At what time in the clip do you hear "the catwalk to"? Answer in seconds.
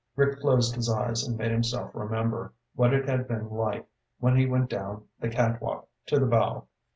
5.19-6.17